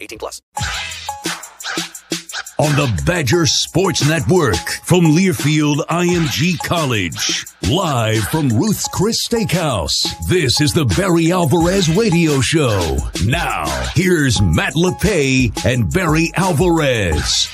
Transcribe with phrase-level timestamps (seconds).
[0.00, 0.42] 18 plus.
[2.60, 7.46] On the Badger Sports Network from Learfield IMG College.
[7.70, 9.94] Live from Ruth's Chris Steakhouse.
[10.28, 12.96] This is the Barry Alvarez Radio Show.
[13.24, 17.46] Now, here's Matt LePay and Barry Alvarez.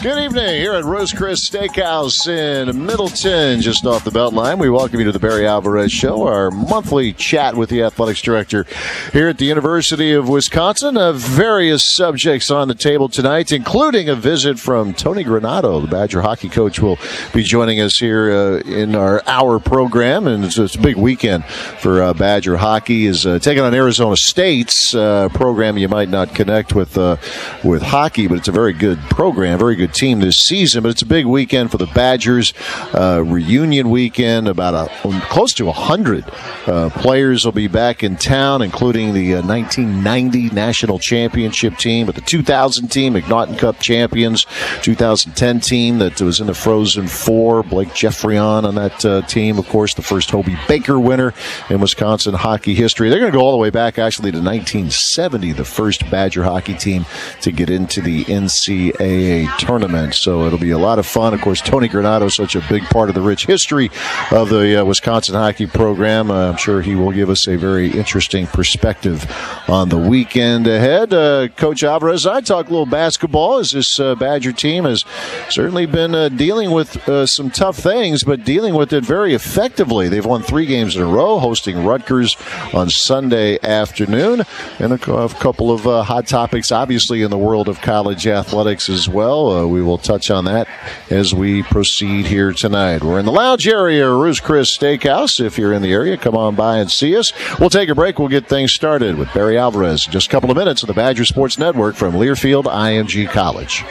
[0.00, 4.60] Good evening here at Ruth's Chris Steakhouse in Middleton, just off the Beltline.
[4.60, 8.64] We welcome you to the Barry Alvarez Show, our monthly chat with the athletics director
[9.12, 10.96] here at the University of Wisconsin.
[10.96, 16.22] Uh, various subjects on the table tonight, including a visit from Tony Granato, the Badger
[16.22, 16.96] hockey coach, will
[17.34, 21.44] be joining us here uh, in our hour program, and it's, it's a big weekend
[21.44, 23.06] for uh, Badger hockey.
[23.06, 25.76] Is uh, taking on Arizona State's uh, program.
[25.76, 27.16] You might not connect with uh,
[27.64, 30.82] with hockey, but it's a very good program, very good team this season.
[30.82, 32.52] But it's a big weekend for the Badgers.
[32.94, 34.48] Uh, reunion weekend.
[34.48, 36.24] About a, close to hundred
[36.66, 42.14] uh, players will be back in town, including the uh, 1990 national championship team, but
[42.14, 44.46] the 2000 team, McNaughton Cup champions,
[44.82, 47.62] 2010 team that was in the Frozen Four.
[47.62, 51.34] Blake Geoffrion on that uh, team, of course, the first Hobey Baker winner
[51.70, 53.08] in Wisconsin hockey history.
[53.08, 56.74] They're going to go all the way back actually to 1970, the first Badger hockey
[56.74, 57.06] team
[57.42, 59.77] to get into the NCAA tournament.
[60.22, 61.34] So it'll be a lot of fun.
[61.34, 63.90] Of course, Tony Granato is such a big part of the rich history
[64.30, 66.30] of the uh, Wisconsin hockey program.
[66.30, 69.26] Uh, I'm sure he will give us a very interesting perspective
[69.68, 71.12] on the weekend ahead.
[71.12, 75.04] Uh, Coach Alvarez, I talk a little basketball as this uh, Badger team has
[75.48, 80.08] certainly been uh, dealing with uh, some tough things, but dealing with it very effectively.
[80.08, 82.36] They've won three games in a row, hosting Rutgers
[82.72, 84.42] on Sunday afternoon,
[84.78, 89.67] and a couple of hot topics, obviously, in the world of college athletics as well.
[89.68, 90.68] We will touch on that
[91.10, 93.02] as we proceed here tonight.
[93.02, 95.44] We're in the lounge area, Ruth's Chris Steakhouse.
[95.44, 97.32] If you're in the area, come on by and see us.
[97.58, 98.18] We'll take a break.
[98.18, 100.04] We'll get things started with Barry Alvarez.
[100.04, 103.84] Just a couple of minutes on the Badger Sports Network from Learfield IMG College.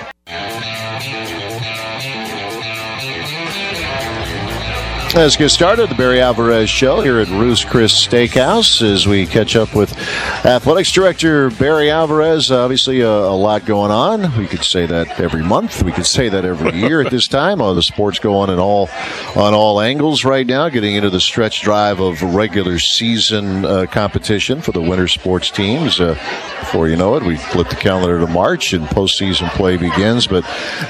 [5.18, 5.90] Let's get started.
[5.90, 9.98] The Barry Alvarez Show here at Ruth's Chris Steakhouse as we catch up with
[10.46, 12.52] Athletics Director Barry Alvarez.
[12.52, 14.38] Obviously, a, a, lot going on.
[14.38, 15.82] We could say that every month.
[15.82, 17.62] We could say that every year at this time.
[17.62, 18.90] Oh, the sports go on in all
[19.36, 20.70] on all angles right now.
[20.70, 26.00] Getting into the stretch drive of regular season uh, competition for the winter sports teams.
[26.00, 26.14] Uh,
[26.60, 30.28] before you know it, we flip the calendar to March and postseason play begins.
[30.28, 30.44] But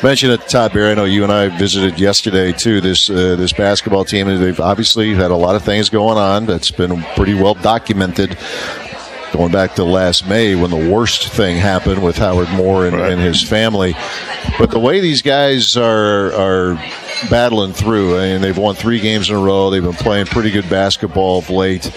[0.04, 0.92] mention at the top, Barry.
[0.92, 2.82] I know you and I visited yesterday too.
[2.82, 4.40] This uh, this basketball team team.
[4.40, 8.38] They've obviously had a lot of things going on that's been pretty well documented.
[9.34, 13.12] Going back to last May when the worst thing happened with Howard Moore and, right.
[13.12, 13.94] and his family,
[14.58, 16.76] but the way these guys are are
[17.30, 19.70] battling through, I mean, they've won three games in a row.
[19.70, 21.94] They've been playing pretty good basketball of late.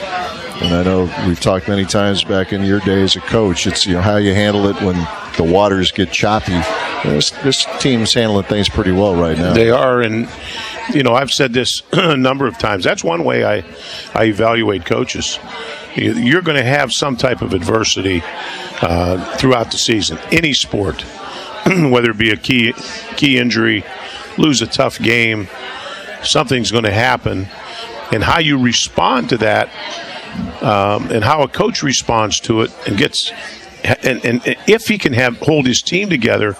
[0.60, 3.66] And I know we've talked many times back in your day as a coach.
[3.66, 4.96] It's you know how you handle it when
[5.36, 6.60] the waters get choppy.
[7.04, 9.54] This, this team's handling things pretty well right now.
[9.54, 10.28] They are, and
[10.94, 12.84] you know I've said this a number of times.
[12.84, 13.64] That's one way I
[14.14, 15.38] I evaluate coaches.
[15.94, 18.22] You're going to have some type of adversity
[18.80, 21.02] uh, throughout the season, any sport,
[21.66, 22.72] whether it be a key
[23.16, 23.84] key injury,
[24.38, 25.48] lose a tough game,
[26.22, 27.48] something's going to happen,
[28.12, 29.68] and how you respond to that
[30.62, 33.32] um, and how a coach responds to it and gets
[33.82, 36.56] and, and, and if he can have hold his team together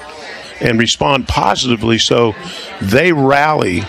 [0.61, 2.35] and respond positively so
[2.81, 3.83] they rally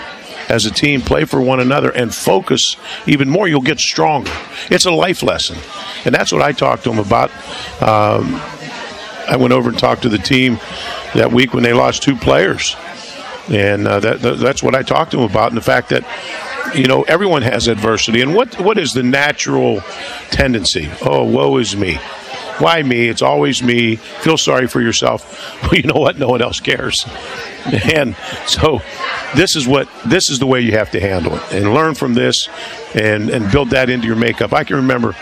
[0.51, 2.75] as a team, play for one another, and focus
[3.07, 4.31] even more, you'll get stronger.
[4.69, 5.57] It's a life lesson.
[6.06, 7.31] And that's what I talked to him about.
[7.81, 8.35] Um,
[9.28, 10.59] I went over and talked to the team
[11.16, 12.76] that week when they lost two players.
[13.49, 16.03] And uh, that, that's what I talked to him about, and the fact that
[16.76, 18.22] you know, everyone has adversity.
[18.22, 19.81] And what what is the natural
[20.29, 20.90] tendency?
[21.02, 21.99] Oh, woe is me.
[22.61, 23.08] Why me?
[23.08, 23.96] It's always me.
[23.96, 25.22] Feel sorry for yourself.
[25.61, 26.17] Well, you know what?
[26.17, 27.05] No one else cares.
[27.93, 28.16] And
[28.47, 28.81] so
[29.35, 32.13] this is what this is the way you have to handle it and learn from
[32.16, 32.49] this
[32.96, 34.53] and and build that into your makeup.
[34.53, 35.16] I can remember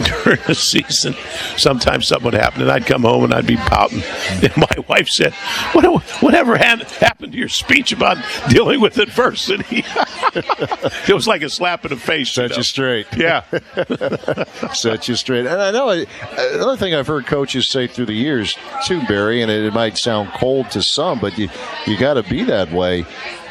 [0.24, 1.14] during the season,
[1.56, 4.02] sometimes something would happen, and I'd come home and I'd be pouting.
[4.42, 5.32] And my wife said,
[5.72, 5.84] what,
[6.22, 8.16] "Whatever happened to your speech about
[8.48, 9.84] dealing with adversity?"
[11.08, 12.30] it was like a slap in the face.
[12.32, 12.56] Set know?
[12.58, 13.06] you straight.
[13.16, 13.44] Yeah.
[14.74, 15.46] set you straight.
[15.46, 18.56] And I know another thing I've heard coaches say through the years
[18.86, 21.48] too, Barry, and it, might sound cold to some, but you
[21.86, 23.04] you got to be that way.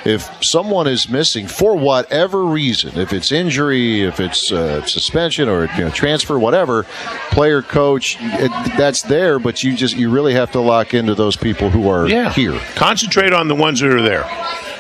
[0.06, 5.66] If someone is missing for whatever reason, if it's injury, if it's uh, suspension or
[5.76, 6.84] you know, transfer, whatever,
[7.32, 9.40] player, coach, it, that's there.
[9.40, 12.32] But you just you really have to lock into those people who are yeah.
[12.32, 12.60] here.
[12.76, 14.26] Concentrate on the ones that are there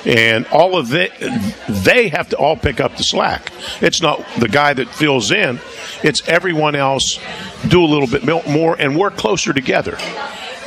[0.05, 1.11] and all of it
[1.67, 3.51] they have to all pick up the slack
[3.81, 5.59] it's not the guy that fills in
[6.03, 7.19] it's everyone else
[7.67, 9.97] do a little bit more and work closer together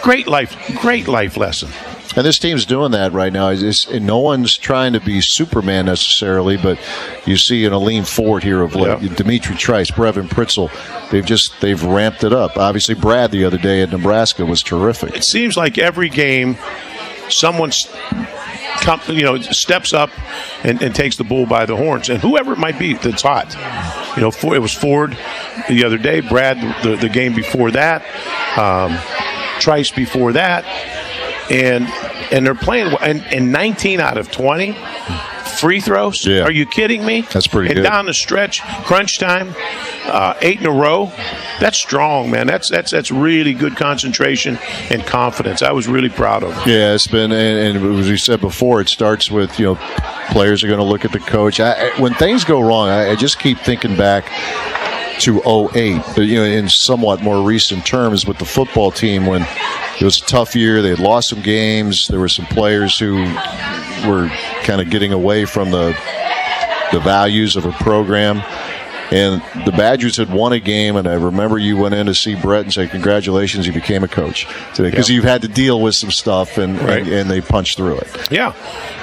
[0.03, 1.69] great life great life lesson
[2.15, 3.49] and this team's doing that right now.
[3.49, 6.79] It's, no one's trying to be Superman necessarily, but
[7.25, 9.15] you see an Aleem Ford here of late, yeah.
[9.15, 10.71] D'Mitrik Trice, Brevin Pritzl,
[11.13, 12.57] They've just they've ramped it up.
[12.57, 15.15] Obviously, Brad the other day at Nebraska was terrific.
[15.15, 16.57] It seems like every game,
[17.29, 17.87] someone's
[18.83, 20.11] come, you know, steps up
[20.65, 23.55] and, and, takes the bull by the horns, and whoever it might be that's hot.
[24.17, 25.17] You know, for, it was Ford
[25.69, 28.03] the other day, Brad the, the game before that,
[28.59, 28.99] um,
[29.61, 30.65] Trice before that,
[31.51, 31.87] and
[32.33, 34.77] and they're playing and, and 19 out of 20
[35.63, 36.27] free throws.
[36.27, 36.43] Yeah.
[36.43, 37.23] Are you kidding me?
[37.33, 37.83] That's pretty and good.
[37.83, 39.55] down the stretch, crunch time,
[40.07, 41.13] uh, eight in a row.
[41.63, 42.49] That's strong, man.
[42.49, 44.59] That's that's that's really good concentration
[44.91, 45.63] and confidence.
[45.63, 46.51] I was really proud of.
[46.57, 46.69] Them.
[46.69, 49.75] Yeah, it's been, and, and as we said before, it starts with you know
[50.33, 51.61] players are going to look at the coach.
[51.61, 54.25] I, when things go wrong, I, I just keep thinking back
[55.21, 55.41] to
[55.77, 59.43] 08, you know, in somewhat more recent terms with the football team when
[60.01, 60.83] it was a tough year.
[60.83, 62.09] They had lost some games.
[62.09, 63.19] There were some players who
[64.05, 64.29] were
[64.65, 65.97] kind of getting away from the
[66.91, 68.43] the values of a program.
[69.11, 72.35] And the Badgers had won a game, and I remember you went in to see
[72.35, 75.95] Brett and say, "Congratulations, you became a coach today," because you've had to deal with
[75.95, 77.03] some stuff, and, right.
[77.03, 78.31] and, and they punched through it.
[78.31, 78.55] Yeah,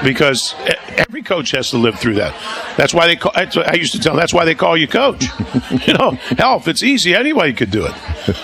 [0.04, 0.56] because
[0.98, 2.36] every coach has to live through that.
[2.78, 3.16] That's why they.
[3.16, 4.14] Call, I used to tell.
[4.14, 5.26] Them, that's why they call you coach.
[5.88, 7.96] you know, hell, if it's easy, anybody could do it.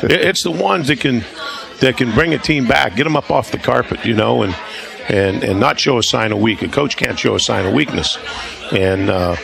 [0.03, 1.23] It's the ones that can
[1.81, 4.55] that can bring a team back, get them up off the carpet, you know, and
[5.09, 6.61] and and not show a sign of weak.
[6.61, 8.17] A coach can't show a sign of weakness,
[8.71, 9.09] and.
[9.09, 9.35] Uh,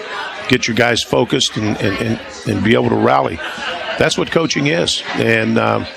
[0.52, 3.38] get your guys focused and, and, and, and be able to rally.
[3.98, 5.02] That's what coaching is.
[5.16, 5.88] And um,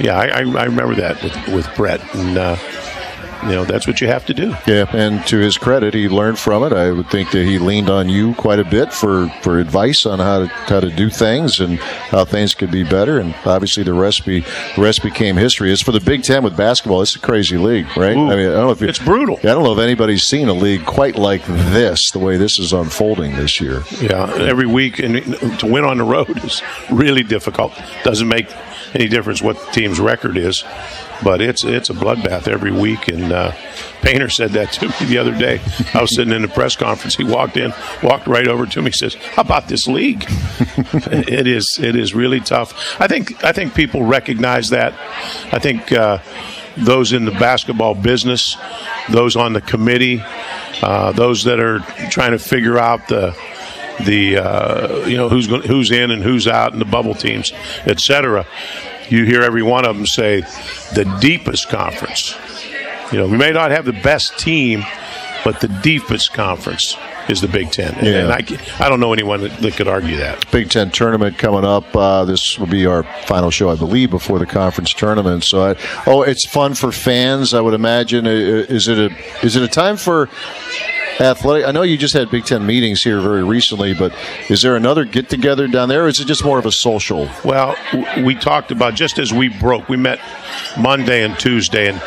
[0.00, 2.02] yeah, I, I, remember that with, with Brett.
[2.14, 2.56] And uh,
[3.46, 4.54] you know that's what you have to do.
[4.66, 6.72] Yeah, and to his credit, he learned from it.
[6.72, 10.18] I would think that he leaned on you quite a bit for, for advice on
[10.18, 13.18] how to how to do things and how things could be better.
[13.18, 15.70] And obviously, the recipe the rest became history.
[15.70, 18.16] As for the Big Ten with basketball, it's a crazy league, right?
[18.16, 19.38] Ooh, I mean, I don't know if it's brutal.
[19.38, 22.72] I don't know if anybody's seen a league quite like this, the way this is
[22.72, 23.82] unfolding this year.
[24.00, 25.16] Yeah, every week, and
[25.60, 27.72] to win on the road is really difficult.
[28.04, 28.52] Doesn't make
[28.94, 30.64] any difference what the team's record is
[31.22, 33.08] but it's it's a bloodbath every week.
[33.08, 33.52] And uh,
[34.02, 35.60] Painter said that to me the other day.
[35.94, 37.16] I was sitting in a press conference.
[37.16, 37.72] He walked in,
[38.02, 40.24] walked right over to me, says, "How about this league?
[40.28, 44.94] it is it is really tough." I think I think people recognize that.
[45.52, 46.18] I think uh,
[46.76, 48.56] those in the basketball business,
[49.10, 50.22] those on the committee,
[50.82, 51.80] uh, those that are
[52.10, 53.36] trying to figure out the
[54.04, 57.52] the uh, you know who's going, who's in and who's out and the bubble teams,
[57.86, 58.46] etc
[59.08, 60.40] you hear every one of them say
[60.94, 62.34] the deepest conference.
[63.12, 64.84] You know, we may not have the best team,
[65.44, 66.96] but the deepest conference
[67.28, 67.94] is the Big Ten.
[67.94, 68.22] And, yeah.
[68.22, 70.50] and I, I don't know anyone that, that, could argue that.
[70.50, 71.94] Big Ten tournament coming up.
[71.94, 75.44] Uh, this will be our final show, I believe, before the conference tournament.
[75.44, 75.76] So, I,
[76.06, 77.54] oh, it's fun for fans.
[77.54, 78.26] I would imagine.
[78.26, 80.28] Is it a is it a time for
[81.20, 81.66] athletic?
[81.66, 84.14] I know you just had Big Ten meetings here very recently, but
[84.48, 87.28] is there another get together down there, or is it just more of a social?
[87.44, 87.76] Well,
[88.24, 90.20] we talked about just as we broke, we met
[90.78, 92.02] Monday and Tuesday, and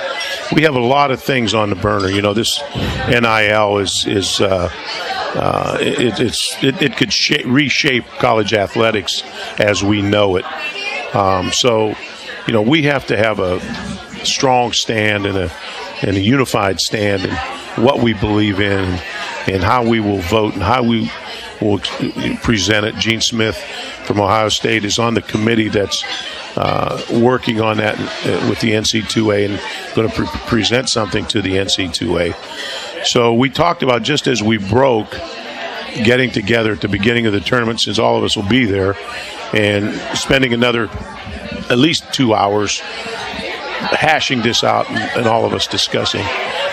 [0.53, 2.09] we have a lot of things on the burner.
[2.09, 2.61] You know, this
[3.07, 4.41] NIL is is.
[4.41, 4.69] Uh,
[5.35, 9.21] uh, it, it's it, it could shape, reshape college athletics
[9.59, 10.45] as we know it.
[11.15, 11.95] Um, so,
[12.47, 13.59] you know, we have to have a
[14.25, 15.51] strong stand and a
[16.01, 17.37] and a unified stand and
[17.79, 18.99] what we believe in
[19.47, 21.11] and how we will vote and how we
[21.61, 21.79] will
[22.41, 22.95] present it.
[22.95, 23.57] Gene Smith
[24.05, 26.03] from Ohio State is on the committee that's
[26.55, 31.41] uh, working on that uh, with the NC2A and going to pre- present something to
[31.41, 33.05] the NC2A.
[33.05, 35.11] So we talked about just as we broke,
[36.03, 38.95] getting together at the beginning of the tournament, since all of us will be there,
[39.53, 40.89] and spending another
[41.69, 46.25] at least two hours hashing this out and, and all of us discussing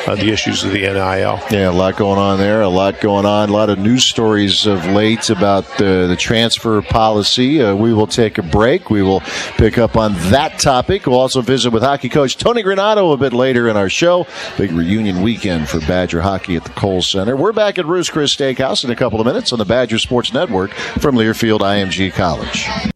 [0.06, 1.40] uh, the issues of the NIL.
[1.50, 2.62] Yeah, a lot going on there.
[2.62, 3.48] A lot going on.
[3.48, 7.62] A lot of news stories of late about the, the transfer policy.
[7.62, 8.90] Uh, we will take a break.
[8.90, 9.20] We will
[9.56, 11.06] pick up on that topic.
[11.06, 14.26] We'll also visit with hockey coach Tony Granato a bit later in our show.
[14.56, 17.36] Big reunion weekend for Badger hockey at the Kohl Center.
[17.36, 20.32] We're back at Ruth's Chris Steakhouse in a couple of minutes on the Badger Sports
[20.32, 22.92] Network from Learfield IMG College.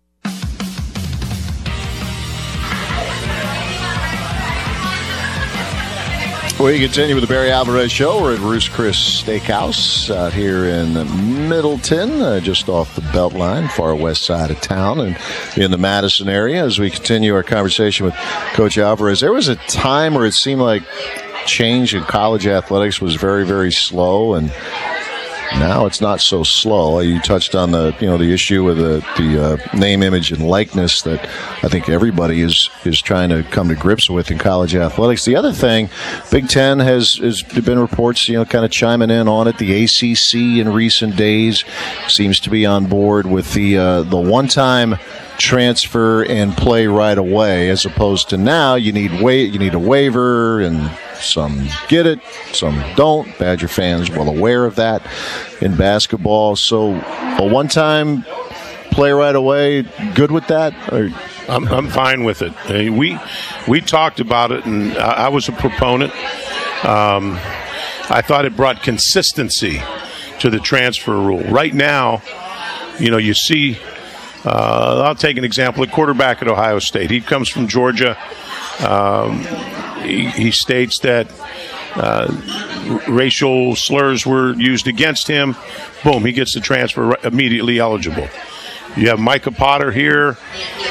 [6.62, 8.20] We continue with the Barry Alvarez Show.
[8.20, 10.92] We're at Ruth's Chris Steakhouse out here in
[11.48, 15.18] Middleton, uh, just off the Beltline, far west side of town, and
[15.56, 16.62] in the Madison area.
[16.62, 18.14] As we continue our conversation with
[18.52, 20.82] Coach Alvarez, there was a time where it seemed like
[21.46, 24.52] change in college athletics was very, very slow, and
[25.54, 27.00] now it's not so slow.
[27.00, 30.46] You touched on the you know the issue with the the uh, name, image, and
[30.46, 31.28] likeness that
[31.62, 35.24] I think everybody is is trying to come to grips with in college athletics.
[35.24, 35.90] The other thing,
[36.30, 39.58] Big Ten has has been reports you know kind of chiming in on it.
[39.58, 41.64] The ACC in recent days
[42.08, 44.96] seems to be on board with the uh, the one time
[45.38, 49.78] transfer and play right away, as opposed to now you need wait you need a
[49.78, 50.90] waiver and
[51.22, 52.20] some get it,
[52.52, 53.36] some don't.
[53.38, 55.06] Badger fans well aware of that
[55.60, 56.56] in basketball.
[56.56, 58.24] So a one time
[58.90, 59.82] play right away,
[60.14, 60.74] good with that?
[60.92, 61.10] Or
[61.48, 62.52] I'm, I'm fine with it.
[62.92, 63.18] We
[63.68, 66.12] we talked about it, and I I was a proponent.
[66.84, 67.38] Um,
[68.08, 69.80] I thought it brought consistency
[70.40, 71.42] to the transfer rule.
[71.44, 72.22] Right now,
[72.98, 73.78] you know, you see.
[74.42, 75.82] Uh, I'll take an example.
[75.82, 77.10] A quarterback at Ohio State.
[77.10, 78.16] He comes from Georgia.
[78.80, 79.44] Um,
[80.02, 81.28] he, he states that
[81.94, 85.56] uh, racial slurs were used against him.
[86.04, 88.28] Boom, he gets the transfer immediately eligible.
[88.96, 90.36] You have Micah Potter here.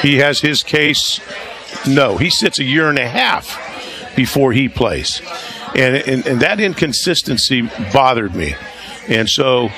[0.01, 1.19] He has his case.
[1.87, 5.21] No, he sits a year and a half before he plays.
[5.75, 8.55] And, and, and that inconsistency bothered me.
[9.07, 9.69] And so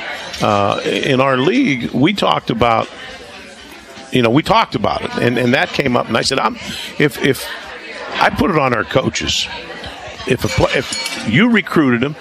[0.41, 2.89] uh, in our league, we talked about,
[4.11, 5.11] you know, we talked about it.
[5.17, 6.07] And, and that came up.
[6.07, 6.55] And I said, I'm,
[6.99, 7.45] if, if
[8.21, 9.47] I put it on our coaches,
[10.27, 12.15] if, a, if you recruited them,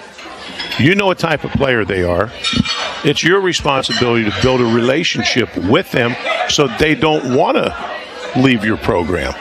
[0.79, 2.31] you know what type of player they are.
[3.03, 6.15] It's your responsibility to build a relationship with them
[6.49, 7.75] so they don't want to
[8.35, 9.35] leave your program.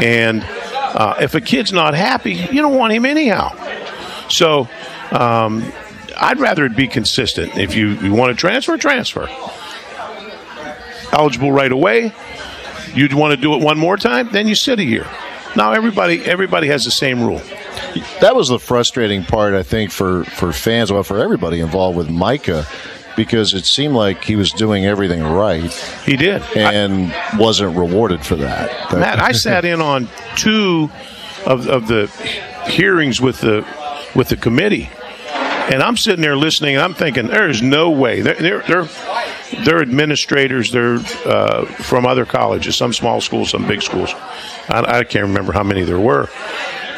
[0.00, 3.54] And uh, if a kid's not happy, you don't want him anyhow.
[4.30, 4.66] So
[5.10, 5.70] um,
[6.16, 7.58] I'd rather it be consistent.
[7.58, 9.28] If you, you want to transfer, transfer.
[11.12, 12.14] Eligible right away.
[12.94, 15.06] You'd want to do it one more time, then you sit a year.
[15.56, 17.40] Now everybody everybody has the same rule.
[18.20, 22.10] that was the frustrating part, I think, for, for fans, well, for everybody involved with
[22.10, 22.66] Micah,
[23.16, 25.72] because it seemed like he was doing everything right
[26.04, 26.42] He did.
[26.56, 28.92] and wasn't rewarded for that.
[28.92, 30.90] Matt, I sat in on two
[31.46, 32.06] of, of the
[32.68, 33.66] hearings with the
[34.14, 34.90] with the committee,
[35.70, 38.20] and I'm sitting there listening, and I'm thinking, there's no way.
[38.20, 38.88] They're they're they're,
[39.64, 40.70] they're administrators.
[40.72, 44.14] They're uh, from other colleges, some small schools, some big schools.
[44.68, 46.28] I, I can't remember how many there were.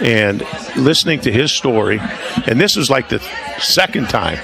[0.01, 0.43] And
[0.77, 2.01] listening to his story,
[2.47, 3.19] and this was like the
[3.59, 4.39] second time,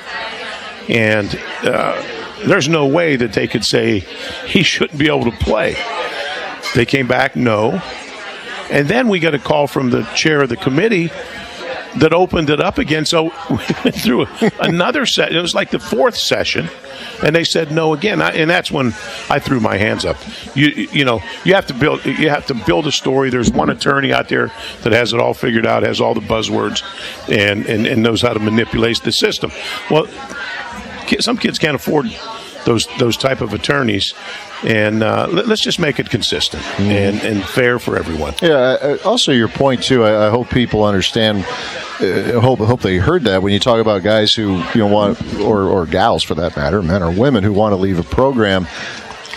[0.89, 2.03] and uh,
[2.45, 4.01] there's no way that they could say
[4.47, 5.77] he shouldn't be able to play.
[6.75, 7.81] They came back, no.
[8.71, 11.11] And then we got a call from the chair of the committee
[11.97, 13.05] that opened it up again.
[13.05, 14.27] So we went through
[14.61, 15.33] another set.
[15.33, 16.69] It was like the fourth session,
[17.23, 18.21] and they said no again.
[18.21, 18.89] I, and that's when
[19.29, 20.17] I threw my hands up.
[20.55, 23.31] You you know you have to build you have to build a story.
[23.31, 26.83] There's one attorney out there that has it all figured out, has all the buzzwords,
[27.29, 29.51] and and, and knows how to manipulate the system.
[29.91, 30.07] Well,
[31.21, 32.07] some kids can't afford
[32.67, 34.13] those those type of attorneys,
[34.63, 38.35] and uh, let, us just make it consistent and, and fair for everyone.
[38.43, 38.99] Yeah.
[39.05, 40.05] Also, your point too.
[40.05, 41.47] I, I hope people understand.
[41.99, 45.41] Uh, hope hope they heard that when you talk about guys who you know want
[45.41, 48.67] or or gals for that matter, men or women who want to leave a program,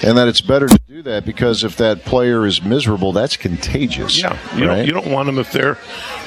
[0.03, 4.19] and that it's better to do that because if that player is miserable, that's contagious.
[4.19, 4.77] Yeah, you right?
[4.77, 5.77] don't you don't want them if they're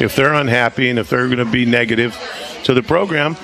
[0.00, 2.16] if they're unhappy and if they're going to be negative
[2.64, 3.36] to the program.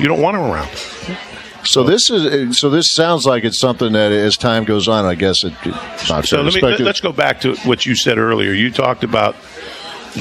[0.00, 1.28] You don't want them around.
[1.64, 5.14] So this is so this sounds like it's something that as time goes on, I
[5.14, 6.86] guess it, it's not So let me let, speculate.
[6.94, 8.52] us go back to what you said earlier.
[8.52, 9.34] You talked about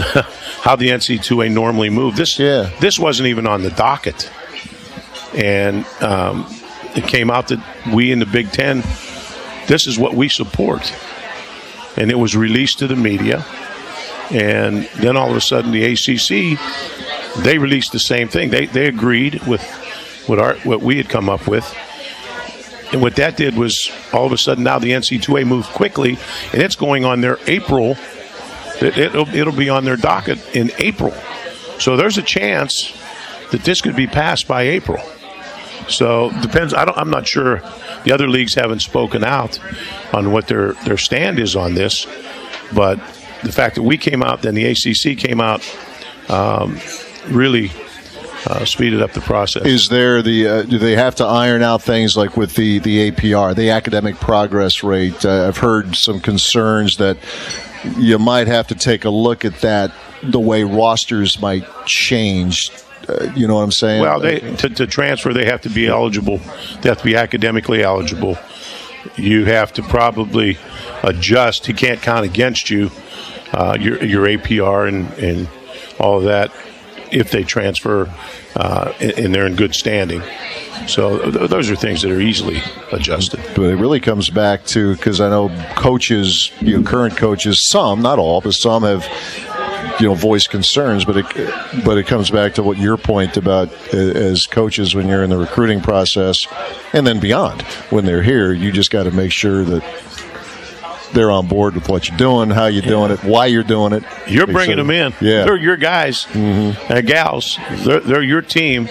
[0.64, 2.18] how the NC2A normally moved.
[2.18, 2.70] This Yeah.
[2.80, 4.30] this wasn't even on the docket,
[5.36, 6.46] and um,
[6.96, 7.60] it came out that
[7.94, 8.82] we in the Big Ten,
[9.68, 10.94] this is what we support,
[11.98, 13.46] and it was released to the media,
[14.32, 16.58] and then all of a sudden the ACC
[17.44, 18.50] they released the same thing.
[18.52, 19.62] They they agreed with
[20.28, 21.66] what our what we had come up with.
[22.92, 26.18] And what that did was all of a sudden now the NC2A moved quickly,
[26.52, 27.98] and it's going on their April.
[28.82, 31.14] It, it'll, it'll be on their docket in April.
[31.80, 32.96] So there's a chance
[33.52, 35.02] that this could be passed by April.
[35.88, 36.74] So depends.
[36.74, 37.62] I don't, I'm not sure.
[38.04, 39.60] The other leagues haven't spoken out
[40.14, 42.06] on what their their stand is on this,
[42.74, 42.98] but
[43.44, 45.62] the fact that we came out, then the ACC came out,
[46.30, 46.80] um,
[47.28, 47.72] really
[48.48, 49.66] uh, speeded up the process.
[49.66, 53.12] Is there the uh, do they have to iron out things like with the the
[53.12, 55.26] APR, the academic progress rate?
[55.26, 57.18] Uh, I've heard some concerns that
[57.98, 59.94] you might have to take a look at that.
[60.22, 62.70] The way rosters might change.
[63.08, 64.02] Uh, you know what I'm saying?
[64.02, 66.38] Well, they to, to transfer, they have to be eligible.
[66.82, 68.38] They have to be academically eligible.
[69.18, 70.58] You have to probably
[71.04, 71.66] adjust.
[71.66, 72.90] He can't count against you
[73.54, 75.48] uh, your your APR and and
[76.00, 76.52] all of that
[77.14, 78.12] if they transfer
[78.56, 80.22] uh, and, they're in good standing.
[80.88, 83.40] So th- those are things that are easily adjusted.
[83.56, 88.02] But it really comes back to because I know coaches, you know, current coaches, some,
[88.02, 89.08] not all, but some have,
[90.00, 91.06] you know, voiced concerns.
[91.06, 95.08] But it, but it comes back to what your point about uh, as coaches when
[95.08, 96.46] you're in the recruiting process,
[96.94, 99.84] and then beyond when they're here, you just got to make sure that
[101.14, 104.04] they're on board with what you're doing, how you're doing it, why you're doing it.
[104.28, 105.14] You're bringing sure- them in.
[105.22, 105.46] Yeah.
[105.46, 107.58] They're your guys and gals.
[107.72, 108.90] They're, they're your team.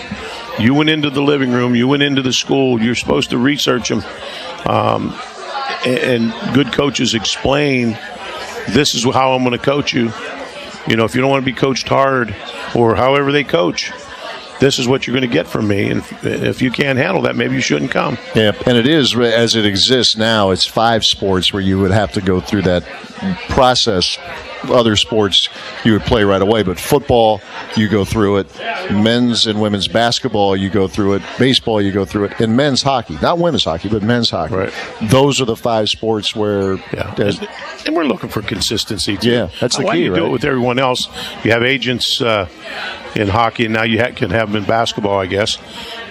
[0.58, 1.74] You went into the living room.
[1.74, 2.80] You went into the school.
[2.80, 4.02] You're supposed to research them.
[4.66, 5.18] Um,
[5.84, 5.98] and,
[6.32, 7.98] and good coaches explain
[8.68, 10.12] this is how I'm going to coach you.
[10.86, 12.34] You know, if you don't want to be coached hard
[12.74, 13.90] or however they coach,
[14.62, 15.90] this is what you're going to get from me.
[15.90, 18.16] And if, you can't handle that, maybe you shouldn't come.
[18.34, 20.50] Yeah, and it is as it exists now.
[20.50, 22.84] It's five sports where you would have to go through that
[23.48, 24.18] process.
[24.64, 25.48] Other sports
[25.84, 27.40] you would play right away, but football
[27.76, 28.46] you go through it.
[28.90, 31.22] Men's and women's basketball you go through it.
[31.38, 34.54] Baseball you go through it, and men's hockey, not women's hockey, but men's hockey.
[34.54, 34.74] Right.
[35.02, 36.76] Those are the five sports where.
[36.92, 37.14] Yeah,
[37.86, 39.16] and, we're looking for consistency.
[39.16, 39.30] Too.
[39.30, 41.08] Yeah, that's the Why key, you do it with everyone else?
[41.44, 42.48] You have agents uh,
[43.14, 45.58] in hockey, and now you ha- can have them in basketball, I guess.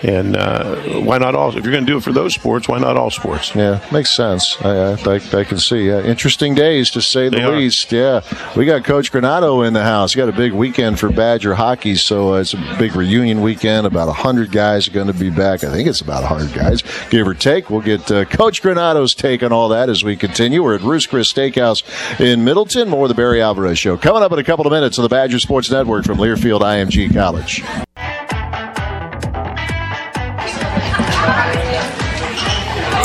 [0.03, 1.49] And uh, why not all?
[1.49, 3.53] If you're going to do it for those sports, why not all sports?
[3.53, 4.57] Yeah, makes sense.
[4.61, 5.87] I, I, I, can see.
[5.87, 6.01] Yeah.
[6.01, 7.55] Interesting days to say the They are.
[7.55, 7.91] least.
[7.91, 8.21] Yeah,
[8.55, 10.15] we got Coach Granato in the house.
[10.15, 13.85] We got a big weekend for Badger hockey, so uh, it's a big reunion weekend.
[13.85, 15.63] About hundred guys are going to be back.
[15.63, 17.69] I think it's about hundred guys, give or take.
[17.69, 20.63] We'll get uh, Coach Granato's take on all that as we continue.
[20.63, 21.83] We're at Ruth's Chris Steakhouse
[22.19, 22.89] in Middleton.
[22.89, 25.09] More of the Barry Alvarez Show coming up in a couple of minutes on the
[25.09, 27.63] Badger Sports Network from Learfield IMG College.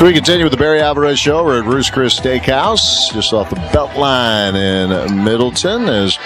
[0.02, 1.42] We continue with the Barry Alvarez Show.
[1.42, 5.88] We're at Ruth's Chris Steakhouse, just off the Beltline in Middleton.
[5.88, 6.18] Is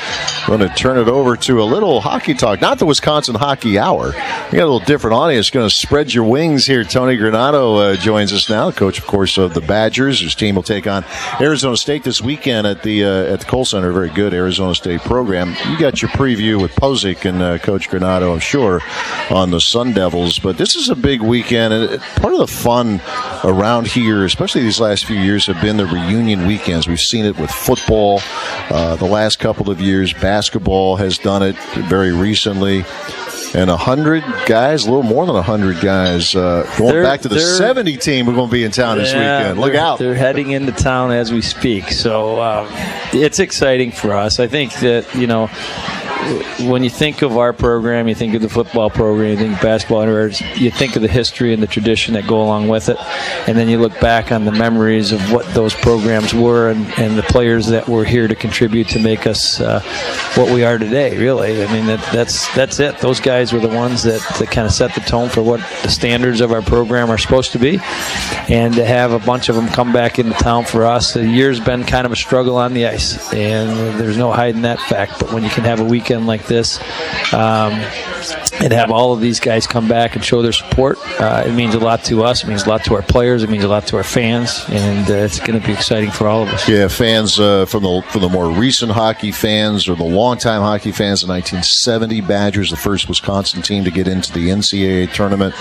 [0.44, 4.06] going to turn it over to a little hockey talk, not the Wisconsin Hockey Hour.
[4.08, 5.50] We got a little different audience.
[5.50, 6.82] Going to spread your wings here.
[6.82, 10.20] Tony Granato uh, joins us now, coach, of course, of the Badgers.
[10.20, 11.04] His team will take on
[11.40, 13.92] Arizona State this weekend at the uh, at the Kohl Center.
[13.92, 15.54] Very good Arizona State program.
[15.70, 18.80] You got your preview with Posick and uh, Coach Granato, I'm sure,
[19.30, 20.40] on the Sun Devils.
[20.40, 23.00] But this is a big weekend, and part of the fun
[23.44, 26.88] around here, especially these last few years, have been the reunion weekends.
[26.88, 28.20] We've seen it with football
[28.70, 30.12] uh, the last couple of years.
[30.14, 31.56] Basketball has done it
[31.88, 32.84] very recently.
[33.52, 37.20] And a hundred guys, a little more than a hundred guys, uh, going They're- back
[37.22, 38.26] to the seventy team.
[38.26, 39.60] We're going to be in town this Yeah, weekend.
[39.60, 39.98] Look out!
[39.98, 41.90] They're heading into town as we speak.
[41.90, 42.68] So um,
[43.12, 44.38] it's exciting for us.
[44.38, 45.50] I think that, you know,
[46.68, 50.02] when you think of our program, you think of the football program, you think basketball,
[50.02, 52.96] or you think of the history and the tradition that go along with it,
[53.48, 57.18] and then you look back on the memories of what those programs were and, and
[57.18, 59.80] the players that were here to contribute to make us uh,
[60.34, 61.16] what we are today.
[61.16, 62.98] Really, I mean that, that's that's it.
[62.98, 65.88] Those guys were the ones that, that kind of set the tone for what the
[65.90, 67.78] standards of our program are supposed to be,
[68.48, 71.60] and to have a bunch of them come back into town for us, the year's
[71.60, 75.18] been kind of a struggle on the ice, and there's no hiding that fact.
[75.18, 76.78] But when you can have a weekend like this,
[77.34, 77.72] um,
[78.60, 81.74] and have all of these guys come back and show their support, uh, it means
[81.74, 82.42] a lot to us.
[82.42, 83.42] It means a lot to our players.
[83.42, 86.26] It means a lot to our fans, and uh, it's going to be exciting for
[86.26, 86.68] all of us.
[86.68, 90.92] Yeah, fans uh, from the from the more recent hockey fans or the longtime hockey
[90.92, 95.54] fans, the 1970 Badgers, the first Wisconsin team to get into the NCAA tournament.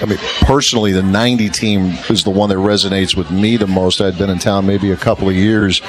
[0.00, 4.02] I mean, personally, the 90 team is the one that resonates with me the most.
[4.02, 5.80] I'd been in town maybe a couple of years,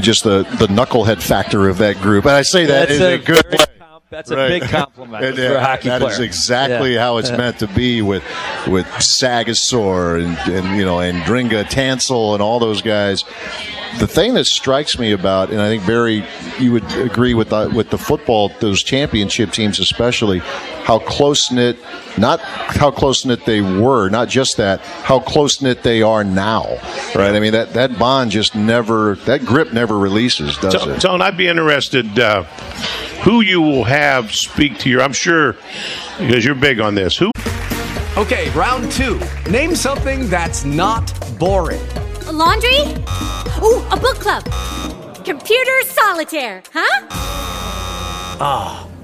[0.00, 2.24] just the, the knucklehead factor of that group.
[2.24, 3.56] And I say that That's in a, a good way.
[3.58, 3.66] com-
[4.10, 6.12] That's a big compliment And, for uh, a hockey that player.
[6.12, 7.00] is exactly Yeah.
[7.00, 8.22] how it's meant to be with
[8.68, 13.24] with Sagasaur and, and you know and Dringa Tancill and all those guys.
[13.98, 16.22] The thing that strikes me about, and I think Barry,
[16.58, 20.40] you would agree with the, with the football, those championship teams especially,
[20.86, 21.76] how close knit,
[22.16, 26.62] not how close knit they were, not just that, how close knit they are now,
[27.12, 27.34] right?
[27.34, 31.00] I mean that that bond just never, that grip never releases, does So, it?
[31.00, 32.16] Tone, I'd be interested.
[32.16, 32.44] Uh,
[33.24, 35.02] who you will have speak to your.
[35.02, 35.56] I'm sure
[36.18, 37.16] because you're big on this.
[37.16, 37.32] Who?
[38.16, 39.18] Okay, round two.
[39.50, 41.82] Name something that's not boring.
[42.28, 42.78] A laundry?
[43.60, 44.44] Ooh, a book club.
[45.24, 47.06] Computer solitaire, huh?
[48.38, 48.95] Ah, oh,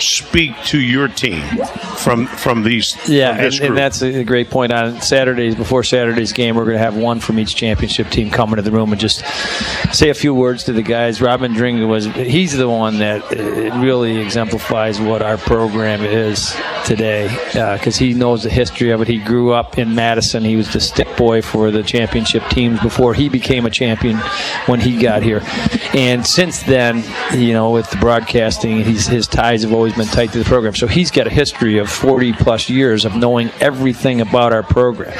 [0.00, 1.42] speak to your team
[1.98, 2.96] from from these?
[3.08, 4.72] Yeah, from and, and, that's a great point.
[4.72, 8.50] On Saturdays, before Saturday's game, we're going to have one from each championship team come
[8.50, 9.24] into the room and just
[9.94, 11.20] say a few words to the guys.
[11.20, 17.28] Rob Andringa was he's the one that uh, really exemplifies what our program is today
[17.52, 19.08] because uh, he knows the history of it.
[19.08, 20.44] He grew up in Madison.
[20.44, 24.16] He was the stick boy for the championship teams before he became a champion
[24.66, 25.42] when he got here.
[25.94, 30.32] And since then, you know, with the broadcasting, he's, his ties have always been tight
[30.32, 30.74] to the program.
[30.74, 35.16] So he's got a history of 40 plus years of knowing everything about our program.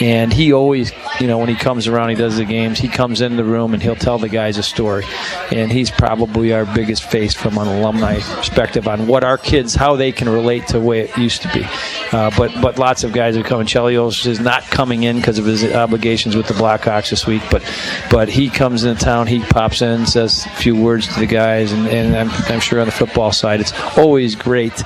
[0.00, 3.20] And he always, you know, when he comes around, he does the games, he comes
[3.20, 5.04] in the room and he'll tell the guys a story.
[5.50, 9.96] And he's probably our biggest face from an alumni perspective on what our kids, how
[9.96, 11.66] they can relate to the way it used to be.
[12.12, 13.66] Uh, but but lots of guys are coming.
[13.66, 17.62] Chelios is not coming in because of his obligations with the Blackhawks this week, but
[18.10, 21.72] but he comes into town, he pops in, says a few words to the guys,
[21.72, 24.76] and, and I'm, I'm sure on the football side, it's always great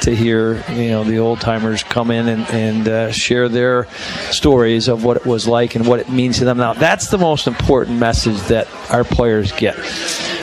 [0.00, 3.86] to hear you know the old timers come in and, and uh, share their
[4.30, 6.72] stories of what it was like and what it means to them now.
[6.72, 9.76] That's the most important message that our players get.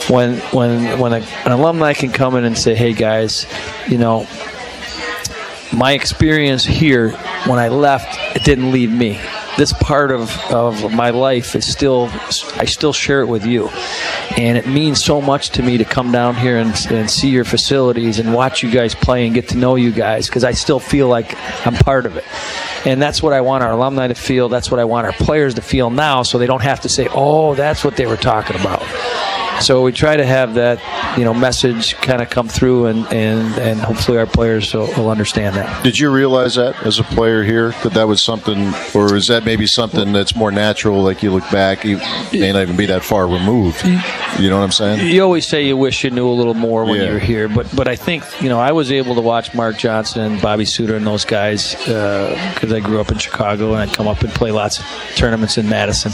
[0.09, 3.45] When when when a, an alumni can come in and say, "Hey guys,
[3.87, 4.27] you know."
[5.71, 7.11] My experience here,
[7.45, 9.19] when I left, it didn't leave me
[9.59, 12.09] this part of, of my life is still
[12.55, 13.67] I still share it with you.
[14.37, 17.43] And it means so much to me to come down here and, and see your
[17.43, 20.79] facilities and watch you guys play and get to know you guys because I still
[20.79, 21.35] feel like
[21.67, 22.23] I'm part of it.
[22.85, 24.47] And that's what I want our alumni to feel.
[24.47, 27.07] That's what I want our players to feel now so they don't have to say
[27.13, 28.81] oh that's what they were talking about
[29.61, 30.79] so we try to have that,
[31.17, 35.09] you know, message kind of come through, and, and, and hopefully our players will, will,
[35.09, 35.83] understand that.
[35.83, 39.43] Did you realize that as a player here that that was something, or is that
[39.43, 41.01] maybe something that's more natural?
[41.01, 41.97] Like you look back, you
[42.31, 43.83] may not even be that far removed.
[43.83, 45.07] You know what I'm saying?
[45.07, 47.07] You always say you wish you knew a little more when yeah.
[47.07, 49.77] you were here, but but I think you know I was able to watch Mark
[49.77, 53.81] Johnson and Bobby Suter and those guys because uh, I grew up in Chicago and
[53.81, 56.11] I'd come up and play lots of tournaments in Madison.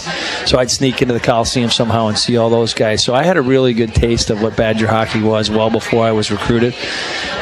[0.47, 3.03] So I'd sneak into the Coliseum somehow and see all those guys.
[3.03, 6.05] So I had had a really good taste of what Badger hockey was well before
[6.05, 6.73] I was recruited.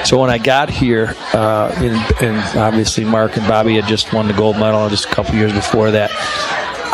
[0.06, 4.28] So when I got here, uh, and, and obviously Mark and Bobby had just won
[4.28, 6.10] the gold medal just a couple years before that.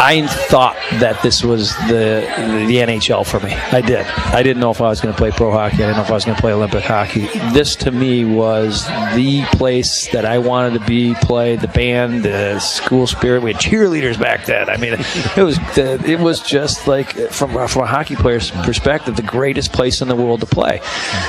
[0.01, 2.25] I thought that this was the
[2.67, 3.53] the NHL for me.
[3.53, 4.05] I did.
[4.05, 5.75] I didn't know if I was going to play pro hockey.
[5.75, 7.27] I didn't know if I was going to play Olympic hockey.
[7.51, 11.15] This to me was the place that I wanted to be.
[11.15, 13.43] Play the band, the school spirit.
[13.43, 14.69] We had cheerleaders back then.
[14.69, 19.21] I mean, it was it was just like from from a hockey player's perspective, the
[19.21, 20.79] greatest place in the world to play.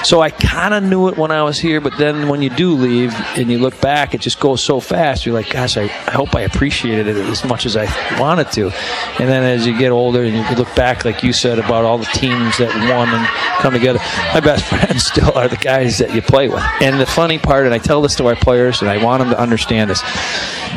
[0.04, 2.74] So I kind of knew it when I was here, but then when you do
[2.74, 5.26] leave and you look back, it just goes so fast.
[5.26, 7.86] You're like, gosh, I, I hope I appreciated it as much as I
[8.20, 8.59] wanted to.
[8.68, 11.98] And then as you get older and you look back, like you said, about all
[11.98, 13.26] the teams that won and
[13.62, 13.98] come together,
[14.34, 16.62] my best friends still are the guys that you play with.
[16.80, 19.30] And the funny part, and I tell this to our players, and I want them
[19.30, 20.02] to understand this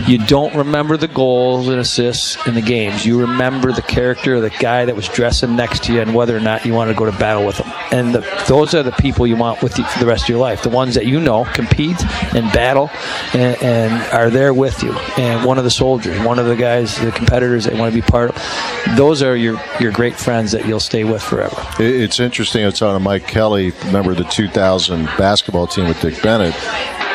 [0.08, 3.06] you don't remember the goals and assists in the games.
[3.06, 6.36] You remember the character of the guy that was dressing next to you and whether
[6.36, 7.72] or not you want to go to battle with them.
[7.92, 8.20] And the,
[8.50, 10.62] those are the people you want with you for the rest of your life.
[10.62, 12.90] The ones that you know compete and battle
[13.34, 14.92] and, and are there with you.
[15.18, 18.06] And one of the soldiers, one of the guys, the competitors that want to be
[18.06, 18.98] part of.
[18.98, 21.56] Those are your, your great friends that you'll stay with forever.
[21.80, 22.66] It's interesting.
[22.66, 26.56] It's on a Mike Kelly, member of the 2000 basketball team with Dick Bennett.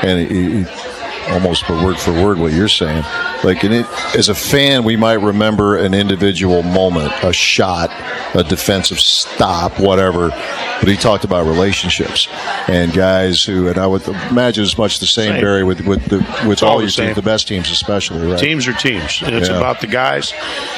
[0.05, 0.66] And he, he
[1.31, 3.03] almost for word for word what you're saying.
[3.44, 7.90] Like, it, as a fan, we might remember an individual moment, a shot,
[8.35, 10.31] a defensive stop, whatever.
[10.80, 12.28] But he talked about relationships
[12.68, 15.40] and guys who, and I would imagine it's much the same, same.
[15.40, 18.26] Barry, with with the, with all, all your teams, the best teams especially.
[18.26, 18.38] Right?
[18.38, 19.56] Teams are teams, and it's yeah.
[19.56, 20.32] about the guys.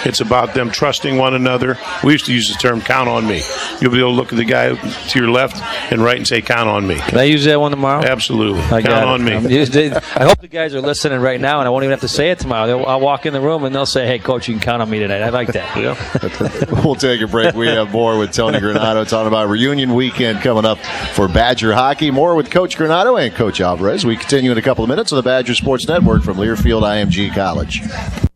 [0.05, 1.79] It's about them trusting one another.
[2.03, 3.43] We used to use the term "count on me."
[3.81, 5.57] You'll be able to look at the guy to your left
[5.93, 8.03] and right and say "count on me." Can I use that one tomorrow?
[8.03, 8.63] Absolutely.
[8.63, 9.33] I count on me.
[9.33, 12.31] I hope the guys are listening right now, and I won't even have to say
[12.31, 12.67] it tomorrow.
[12.67, 14.91] They'll, I'll walk in the room and they'll say, "Hey, coach, you can count on
[14.91, 15.77] me tonight." I like that.
[15.77, 16.83] yeah.
[16.85, 17.55] we'll take a break.
[17.55, 20.79] We have more with Tony Granato talking about reunion weekend coming up
[21.15, 22.11] for Badger hockey.
[22.11, 24.05] More with Coach Granato and Coach Alvarez.
[24.05, 27.35] We continue in a couple of minutes on the Badger Sports Network from Learfield IMG
[27.35, 28.30] College.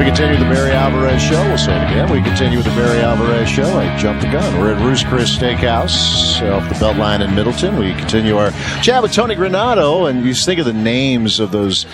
[0.00, 1.46] We continue the Barry Alvarez show.
[1.46, 2.10] We'll say it again.
[2.10, 3.78] We continue with the Barry Alvarez show.
[3.78, 4.58] I jumped the gun.
[4.58, 7.76] We're at Ruth's Chris Steakhouse off the Beltline in Middleton.
[7.76, 8.50] We continue our
[8.82, 11.84] chat with Tony Granato, and you think of the names of those,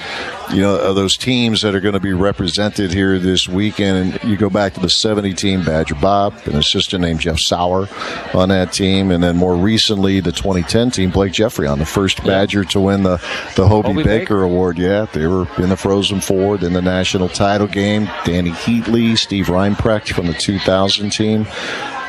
[0.53, 4.15] you know, of those teams that are going to be represented here this weekend.
[4.23, 7.89] And you go back to the '70 team, Badger Bob, an assistant named Jeff Sauer
[8.35, 12.63] on that team, and then more recently the 2010 team, Blake Geoffrion the first Badger
[12.67, 13.17] to win the
[13.57, 14.43] the Hobey, Hobey Baker, Baker.
[14.45, 14.79] Award.
[14.79, 17.96] Yeah, they were in the Frozen Four, then the national title game.
[18.05, 21.47] Dany Heatley, Steve Reinprecht from the 2000 team.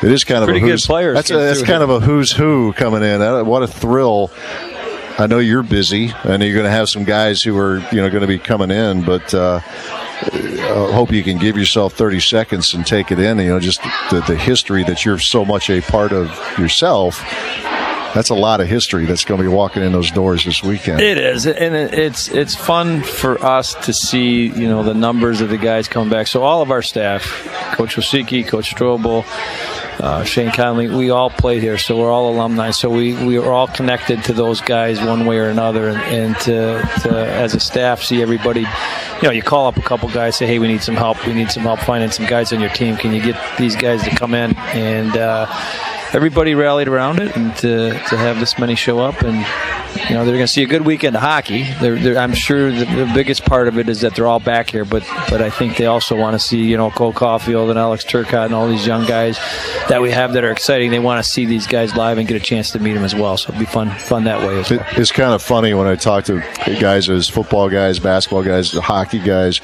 [0.02, 2.00] It is kind of Pretty a good who's, players That's, a, that's kind of a
[2.00, 3.20] who's who coming in.
[3.46, 4.30] What a thrill!
[5.18, 8.10] I know you're busy, and you're going to have some guys who are you know
[8.10, 9.32] going to be coming in, but.
[9.32, 9.60] Uh,
[10.20, 13.38] I hope you can give yourself 30 seconds and take it in.
[13.38, 17.22] You know, just the, the history that you're so much a part of yourself.
[18.14, 21.00] That's a lot of history that's going to be walking in those doors this weekend.
[21.00, 25.50] It is, and it's it's fun for us to see you know the numbers of
[25.50, 26.26] the guys coming back.
[26.26, 27.22] So all of our staff,
[27.74, 29.24] Coach Osiecki, Coach Strobel,
[30.00, 32.70] uh, Shane Conley, we all played here, so we're all alumni.
[32.70, 36.36] So we we are all connected to those guys one way or another, and, and
[36.40, 38.60] to, to as a staff see everybody.
[38.60, 41.24] You know, you call up a couple guys, say, "Hey, we need some help.
[41.26, 42.96] We need some help finding some guys on your team.
[42.96, 45.46] Can you get these guys to come in?" And uh,
[46.12, 49.36] everybody rallied around it, and to to have this many show up, and
[50.08, 51.64] you know they're going to see a good weekend of hockey.
[51.80, 54.70] They're, they're, I'm sure the, the biggest part of it is that they're all back
[54.70, 57.78] here, but but I think they also want to see you know Cole Caufield and
[57.78, 59.38] Alex Turcotte and all these young guys
[59.88, 60.90] that we have that are exciting.
[60.90, 63.14] They want to see these guys live and get a chance to meet them as
[63.14, 63.36] well.
[63.36, 64.80] So it'll be fun fun that way as well.
[64.80, 66.40] It- It's kind of funny when I talk to
[66.80, 69.58] guys as football guys, basketball guys, the hockey guys,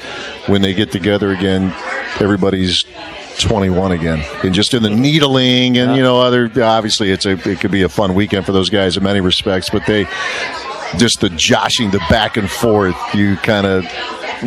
[0.47, 1.73] when they get together again,
[2.19, 2.85] everybody's
[3.41, 6.49] 21 again, and just in the needling and you know other.
[6.61, 9.69] Obviously, it's a it could be a fun weekend for those guys in many respects,
[9.69, 10.05] but they
[10.97, 12.95] just the joshing, the back and forth.
[13.13, 13.85] You kind of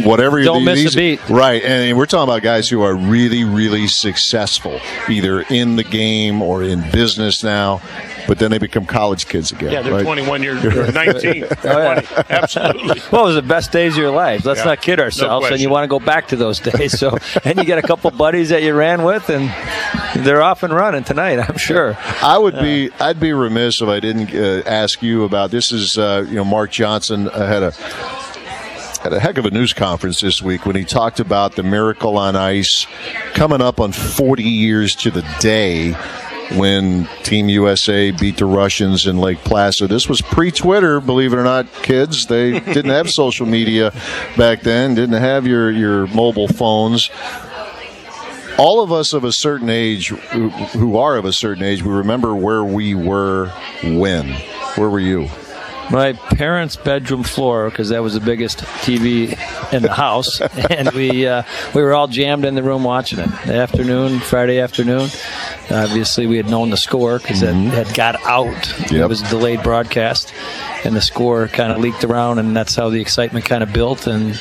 [0.04, 0.42] whatever.
[0.42, 1.28] Don't miss a beat.
[1.28, 1.62] right?
[1.62, 6.62] And we're talking about guys who are really, really successful, either in the game or
[6.62, 7.80] in business now.
[8.26, 9.72] But then they become college kids again.
[9.72, 10.02] Yeah, they're right?
[10.02, 11.44] 21 years, or 19.
[11.62, 12.06] 20.
[12.28, 13.00] Absolutely.
[13.10, 14.44] Well, it was the best days of your life.
[14.44, 15.46] Let's Yeah, not kid no ourselves.
[15.50, 16.98] and you want to go back to those days.
[16.98, 19.50] So, and you get a couple buddies that you ran with, and
[20.26, 21.38] they're off and running tonight.
[21.38, 21.96] I'm sure.
[22.22, 25.72] I would be I'd be remiss if I didn't uh, ask you about this.
[25.72, 27.72] Is uh, you know Mark Johnson uh, had a
[28.98, 32.18] had a heck of a news conference this week when he talked about the miracle
[32.18, 32.86] on ice
[33.32, 35.92] coming up on 40 years to the day
[36.56, 39.88] when Team USA beat the Russians in Lake Placid.
[39.90, 42.26] This was pre-Twitter, believe it or not, kids.
[42.26, 43.92] They didn't have social media
[44.36, 47.10] back then, didn't have your your mobile phones
[48.58, 51.92] all of us of a certain age who, who are of a certain age we
[51.92, 53.46] remember where we were
[53.84, 54.28] when
[54.74, 55.28] where were you
[55.90, 59.38] My parents' bedroom floor, because that was the biggest TV
[59.72, 63.30] in the house, and we uh, we were all jammed in the room watching it.
[63.46, 65.08] The afternoon, Friday afternoon.
[65.70, 68.92] Obviously, we had known the score because it had got out.
[68.92, 70.32] It was a delayed broadcast,
[70.84, 74.06] and the score kind of leaked around, and that's how the excitement kind of built.
[74.06, 74.38] And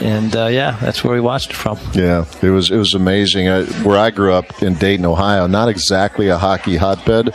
[0.00, 1.76] and uh, yeah, that's where we watched it from.
[1.92, 5.68] yeah it was it was amazing I, where i grew up in dayton ohio not
[5.68, 7.34] exactly a hockey hotbed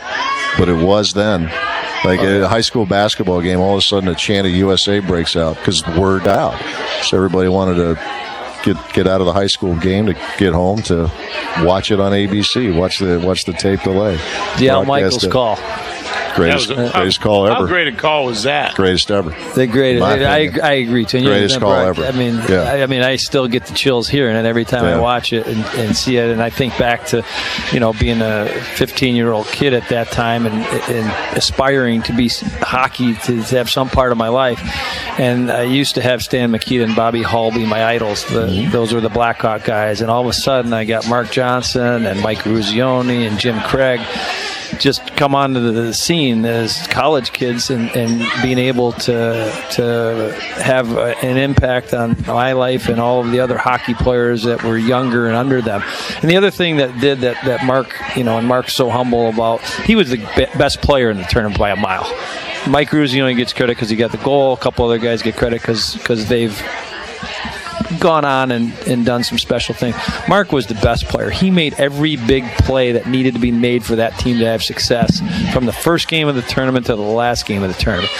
[0.56, 1.50] but it was then
[2.04, 5.00] like at a high school basketball game all of a sudden a chant of usa
[5.00, 6.58] breaks out because the word out
[7.02, 7.94] so everybody wanted to
[8.62, 11.10] get get out of the high school game to get home to
[11.60, 14.18] watch it on abc watch the watch the tape delay
[14.84, 15.32] Broadcast Michaels it.
[15.32, 15.56] call.
[16.34, 17.54] Greatest, That was a- greatest call ever.
[17.54, 18.74] How great a call was that?
[18.74, 20.04] greatest ever The greatest.
[20.04, 20.50] I.
[20.62, 21.18] I agree too.
[21.18, 22.04] And Greatest you call know, ever.
[22.04, 22.62] I mean, Yeah.
[22.62, 24.96] I, I mean, I still get the chills hearing it every time Yeah.
[24.96, 26.30] I watch it and, and see it.
[26.30, 27.24] And I think back to,
[27.72, 30.54] you know, being a 15 year old kid at that time and,
[30.90, 32.28] and aspiring to be
[32.60, 34.60] hockey to, to have some part of my life.
[35.18, 38.24] And I used to have Stan Mikita and Bobby Hull be my idols.
[38.26, 38.70] The, Mm-hmm.
[38.72, 40.00] Those were the Blackhawk guys.
[40.00, 44.00] And all of a sudden, I got Mark Johnson and Mike Eruzione and Jim Craig
[44.78, 50.92] just come onto the scene as college kids and, and being able to to have
[50.96, 54.78] a, an impact on my life and all of the other hockey players that were
[54.78, 55.82] younger and under them.
[56.20, 59.28] And the other thing that did that that Mark, you know, and Mark's so humble
[59.28, 62.04] about, he was the be- best player in the tournament by a mile.
[62.66, 64.54] Mike Eruzione gets credit because he got the goal.
[64.54, 66.58] A couple other guys get credit because they've
[68.00, 69.96] gone on and, and done some special things.
[70.28, 71.30] Mark was the best player.
[71.30, 74.62] He made every big play that needed to be made for that team to have
[74.62, 75.20] success
[75.52, 78.12] from the first game of the tournament to the last game of the tournament.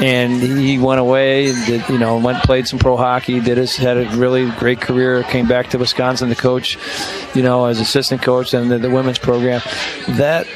[0.00, 3.96] And he went away, did, you know, went played some pro hockey, did his, had
[3.96, 6.78] a really great career, came back to Wisconsin to coach,
[7.34, 9.60] you know, as assistant coach and the, the women's program.
[10.08, 10.46] That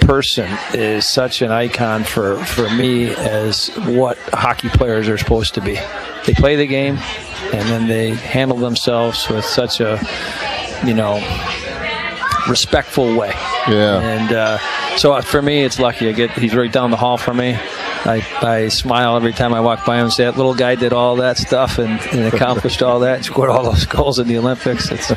[0.00, 5.60] person is such an icon for, for me as what hockey players are supposed to
[5.60, 5.78] be.
[6.26, 6.98] They play the game,
[7.52, 10.00] and then they handle themselves with such a,
[10.84, 11.16] you know,
[12.48, 13.32] respectful way.
[13.68, 14.00] Yeah.
[14.00, 14.58] And uh,
[14.96, 16.08] so for me, it's lucky.
[16.08, 17.56] I get he's right down the hall from me.
[18.04, 20.92] I, I smile every time I walk by him and say that little guy did
[20.92, 24.90] all that stuff and, and accomplished all that, scored all those goals in the Olympics.
[24.90, 25.10] It's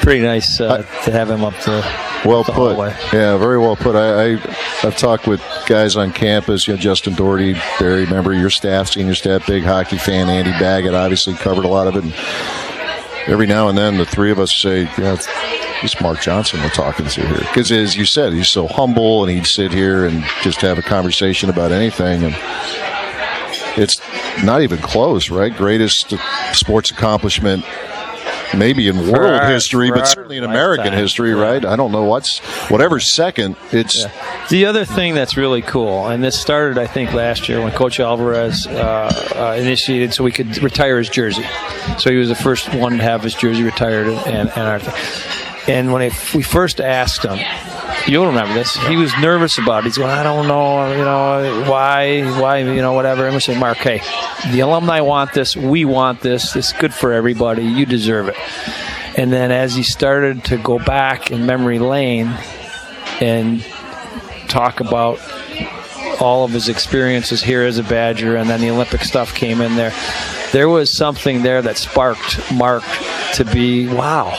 [0.00, 1.80] pretty nice uh, to have him up the
[2.24, 2.74] Well the put.
[2.74, 2.96] hallway.
[3.12, 3.94] Yeah, very well put.
[3.96, 6.66] I, I I've talked with guys on campus.
[6.66, 10.28] You know, Justin Doherty, Barry, member your staff, senior staff, big hockey fan.
[10.28, 12.04] Andy Baggot obviously covered a lot of it.
[12.04, 12.12] And
[13.26, 15.28] every now and then, the three of us say, "Yeah, it's,
[15.82, 19.30] it's Mark Johnson we're talking to here." Because as you said, he's so humble, and
[19.32, 22.34] he'd sit here and just have a conversation about anything, and
[23.76, 24.00] it's
[24.44, 25.54] not even close, right?
[25.54, 26.14] Greatest
[26.52, 27.64] sports accomplishment.
[28.56, 30.98] Maybe in world our- history, but certainly in American lifetime.
[31.02, 31.64] history, right?
[31.64, 33.56] I don't know what's whatever's second.
[33.72, 34.06] It's
[34.48, 38.00] The other thing that's really cool, and this started, I think, last year when Coach
[38.00, 38.72] Alvarez uh,
[39.36, 41.44] uh, initiated so we could retire his jersey.
[41.98, 44.80] So he was the first one to have his jersey retired, and, and our
[45.68, 47.38] and when it, we first asked him,
[48.06, 48.76] you'll remember this.
[48.86, 49.84] He was nervous about it.
[49.86, 53.30] He's going, I don't know, you know, why, why, you know, whatever.
[53.54, 54.00] Mark, hey,
[54.52, 55.56] the alumni want this.
[55.56, 56.56] We want this.
[56.56, 57.62] It's good for everybody.
[57.62, 58.36] You deserve it.
[59.16, 62.28] And then as he started to go back in memory lane
[63.20, 63.64] and
[64.48, 65.20] talk about
[66.20, 69.76] all of his experiences here as a Badger, and then the Olympic stuff came in
[69.76, 69.92] there.
[70.52, 72.84] There was something there that sparked Mark
[73.34, 74.32] to be, wow,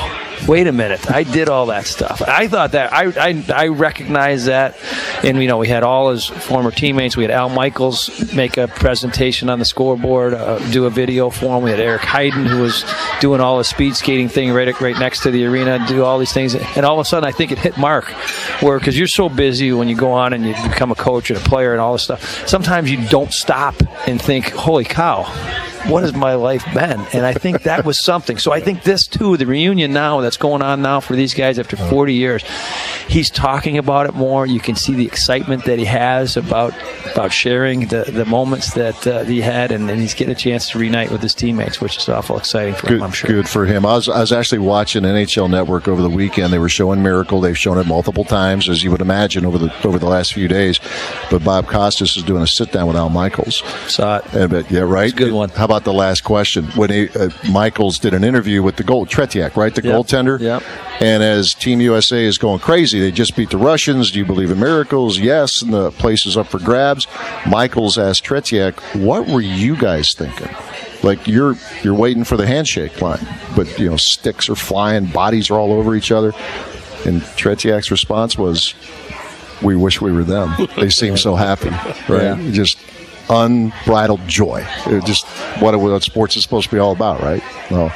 [0.48, 2.22] wait a minute, I did all that stuff.
[2.22, 4.78] I thought that I I, I recognized that,
[5.24, 7.16] and you know we had all his former teammates.
[7.18, 11.58] We had Al Michaels make a presentation on the scoreboard, uh, do a video for
[11.58, 11.64] him.
[11.64, 12.86] We had Eric Heiden who was
[13.20, 16.34] doing all the speed skating thing right right next to the arena, do all these
[16.34, 18.06] things, and all of a sudden I think it hit Mark,
[18.62, 21.40] where because you're so busy when you go on and you become a coach and
[21.40, 23.76] a player and all this stuff, sometimes you don't stop
[24.08, 25.26] and think, holy cow
[25.88, 27.02] what has my life been?
[27.14, 28.38] And I think that was something.
[28.38, 31.60] So I think this too, the reunion now that's going on now for these guys
[31.60, 32.44] after 40 years,
[33.08, 34.46] he's talking about it more.
[34.46, 36.74] You can see the excitement that he has about
[37.12, 40.70] about sharing the, the moments that uh, he had, and, and he's getting a chance
[40.70, 43.30] to reunite with his teammates, which is awful exciting for him, good, I'm sure.
[43.30, 43.86] good for him.
[43.86, 46.54] I was, I was actually watching NHL Network over the weekend.
[46.54, 47.42] They were showing Miracle.
[47.42, 50.48] They've shown it multiple times, as you would imagine, over the over the last few
[50.48, 50.80] days.
[51.30, 53.64] But Bob Costas is doing a sit down with Al Michaels.
[53.88, 54.34] Saw it.
[54.34, 55.10] And, but, yeah, right.
[55.10, 55.50] It's good one.
[55.50, 59.06] How about the last question when he, uh, Michaels did an interview with the goal
[59.06, 59.96] Tretiak, right, the Yep.
[59.96, 60.38] goaltender.
[60.38, 60.64] Yep.
[61.00, 64.12] And as Team USA is going crazy, they just beat the Russians.
[64.12, 65.18] Do you believe in miracles?
[65.18, 67.08] Yes, and the place is up for grabs.
[67.48, 70.50] Michaels asked Tretiak, "What were you guys thinking?"
[71.04, 75.50] Like you're you're waiting for the handshake line, but you know sticks are flying, bodies
[75.50, 76.34] are all over each other.
[77.06, 78.74] And Tretiak's response was,
[79.62, 80.68] "We wish we were them.
[80.76, 81.70] They seem so happy,
[82.10, 82.38] right?
[82.38, 82.52] Yeah.
[82.52, 82.78] Just
[83.32, 84.66] unbridled joy.
[84.88, 85.26] It just
[85.60, 87.42] what, it, what sports is supposed to be all about, right?
[87.72, 87.94] Well,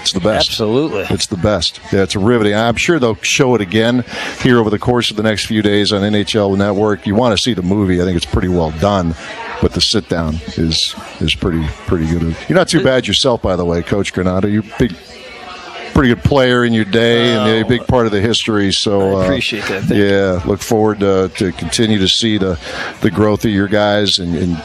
[0.00, 0.48] it's the best.
[0.48, 1.04] Absolutely.
[1.10, 1.80] It's the best.
[1.92, 2.54] Yeah, it's riveting.
[2.54, 4.04] I'm sure they'll show it again
[4.40, 7.06] here over the course of the next few days on NHL Network.
[7.06, 8.00] You want to see the movie?
[8.00, 9.14] I think it's pretty well done,
[9.60, 12.34] but the sit down is is pretty pretty good.
[12.48, 14.50] You're not too bad yourself, by the way, Coach Granato.
[14.50, 14.96] You're big,
[15.98, 18.70] pretty good player in your day and a big part of the history.
[18.70, 19.82] So I uh, appreciate that.
[19.82, 22.56] Thank yeah, look forward to, to continue to see the
[23.00, 24.36] the growth of your guys and.
[24.36, 24.62] and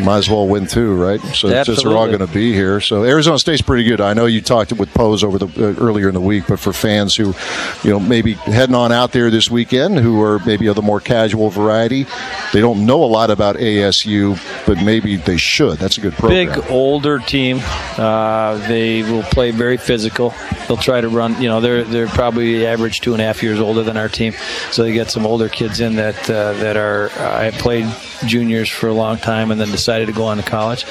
[0.00, 1.20] might as well win too, right?
[1.20, 2.80] So just they're all going to be here.
[2.80, 4.00] So Arizona State's pretty good.
[4.00, 6.72] I know you talked with Pose over the uh, earlier in the week, but for
[6.72, 7.34] fans who,
[7.82, 11.00] you know, maybe heading on out there this weekend, who are maybe of the more
[11.00, 12.06] casual variety,
[12.52, 15.78] they don't know a lot about ASU, but maybe they should.
[15.78, 16.60] That's a good program.
[16.60, 17.60] Big older team.
[17.96, 20.34] Uh, they will play very physical.
[20.66, 21.40] They'll try to run.
[21.40, 24.32] You know, they're they're probably average two and a half years older than our team.
[24.70, 27.86] So they get some older kids in that uh, that are uh, I played
[28.26, 30.84] juniors for a long time and then decided to go on to college.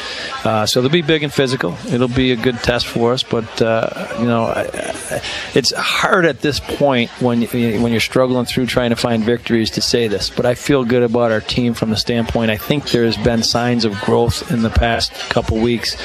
[0.44, 1.78] Uh, so it'll be big and physical.
[1.92, 3.24] It'll be a good test for us.
[3.24, 5.22] But uh, you know, I, I,
[5.56, 9.72] it's hard at this point when you, when you're struggling through trying to find victories
[9.72, 10.30] to say this.
[10.30, 12.52] But I feel good about our team from the standpoint.
[12.52, 15.96] I think there's been signs of growth in the past couple weeks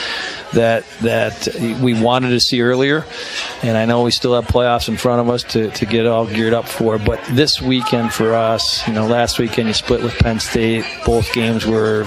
[0.53, 1.49] that that
[1.83, 3.05] we wanted to see earlier,
[3.63, 6.27] and I know we still have playoffs in front of us to, to get all
[6.27, 6.99] geared up for.
[6.99, 10.85] But this weekend for us, you know, last weekend you split with Penn State.
[11.05, 12.05] Both games were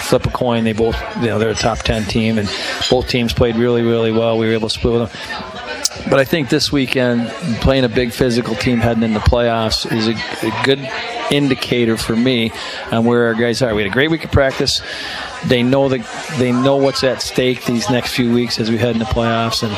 [0.00, 0.64] flip a coin.
[0.64, 2.48] They both, you know, they're a top ten team, and
[2.90, 4.38] both teams played really, really well.
[4.38, 6.10] We were able to split with them.
[6.10, 7.28] But I think this weekend,
[7.60, 10.12] playing a big physical team heading into playoffs is a,
[10.46, 10.78] a good
[11.30, 12.52] indicator for me
[12.90, 13.74] on where our guys are.
[13.74, 14.80] We had a great week of practice.
[15.46, 16.00] They know that
[16.38, 19.72] they know what's at stake these next few weeks as we head into playoffs, and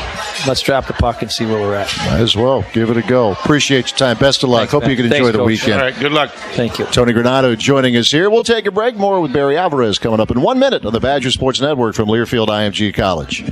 [0.49, 1.87] let's drop the puck and see where we're at.
[1.99, 3.31] Might as well give it a go.
[3.33, 4.19] Appreciate your time.
[4.19, 4.61] Best of luck.
[4.63, 4.91] Thanks, Hope man.
[4.91, 5.47] you can enjoy Thanks, the Coach.
[5.47, 5.73] weekend.
[5.75, 6.31] All right, good luck.
[6.55, 6.85] Thank you.
[6.87, 8.29] Tony Granato joining us here.
[8.29, 8.97] We'll take a break.
[8.97, 12.09] More with Barry Alvarez coming up in one minute on the Badger Sports Network from
[12.09, 13.45] Learfield IMG College.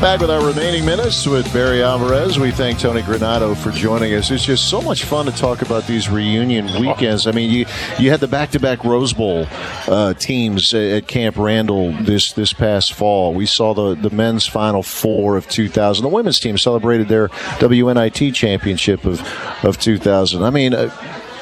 [0.00, 2.38] Back with our remaining minutes with Barry Alvarez.
[2.38, 4.30] We thank Tony Granato for joining us.
[4.30, 7.26] It's just so much fun to talk about these reunion weekends.
[7.26, 7.66] I mean, you
[7.98, 9.48] you had the back-to-back Rose Bowl
[9.88, 13.34] uh, teams at Camp Randall this this past fall.
[13.34, 16.04] We saw the the men's Final Four of 2000.
[16.04, 17.26] The women's team celebrated their
[17.58, 19.20] WNIT championship of
[19.64, 20.44] of 2000.
[20.44, 20.74] I mean.
[20.74, 20.90] Uh,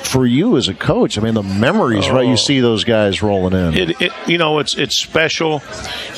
[0.03, 2.29] for you as a coach, I mean the memories, right?
[2.29, 3.75] You see those guys rolling in.
[3.75, 5.63] It, it, you know, it's it's special,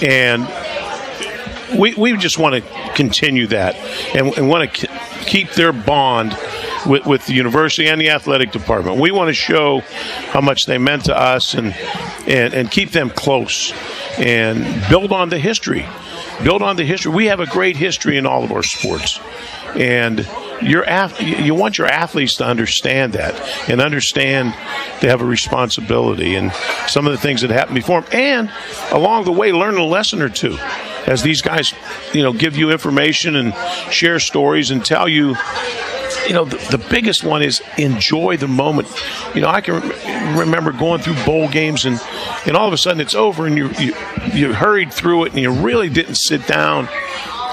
[0.02, 0.46] and
[1.76, 3.76] we, we just want to continue that
[4.14, 4.88] and, and want to
[5.26, 6.36] keep their bond
[6.86, 8.98] with, with the university and the athletic department.
[8.98, 9.80] We want to show
[10.30, 11.74] how much they meant to us and,
[12.26, 13.72] and, and keep them close
[14.18, 15.86] and build on the history.
[16.42, 17.12] Build on the history.
[17.12, 19.20] We have a great history in all of our sports.
[19.74, 20.26] And
[20.62, 20.84] your
[21.20, 23.34] you want your athletes to understand that
[23.68, 24.54] and understand
[25.00, 26.52] they have a responsibility and
[26.88, 28.50] some of the things that happened before them, and
[28.90, 30.58] along the way learn a lesson or two
[31.08, 31.74] as these guys,
[32.12, 33.54] you know, give you information and
[33.92, 35.34] share stories and tell you
[36.26, 38.88] you know, the, the, biggest one is enjoy the moment.
[39.34, 41.98] You know, I can re- remember going through bowl games and,
[42.46, 43.94] and all of a sudden it's over and you, you,
[44.34, 46.88] you hurried through it and you really didn't sit down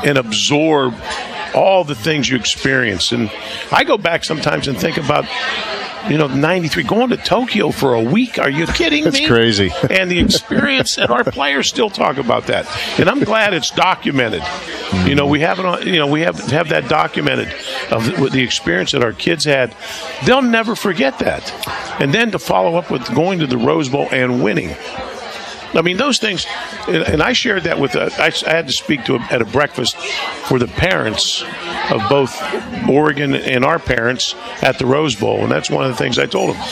[0.04, 0.94] and absorb
[1.54, 3.14] all the things you experienced.
[3.14, 3.32] And
[3.72, 5.26] I go back sometimes and think about
[6.10, 8.38] you know, 93, going to Tokyo for a week.
[8.40, 9.22] Are you kidding That's me?
[9.22, 9.72] That's crazy.
[9.90, 12.68] and the experience, and our players still talk about that.
[13.00, 14.44] And I'm glad it's documented.
[15.06, 17.54] You know, we have it on, you know, we have have that documented
[17.92, 19.76] of the, the experience that our kids had.
[20.26, 21.52] They'll never forget that.
[22.00, 24.76] And then to follow up with going to the Rose Bowl and winning.
[25.76, 26.46] I mean, those things,
[26.88, 29.98] and, I shared that with, uh, I had to speak to a, at a breakfast
[30.48, 31.44] for the parents
[31.92, 32.36] of both
[32.90, 36.26] Oregon and our parents at the Rose Bowl, and that's one of the things I
[36.26, 36.64] told them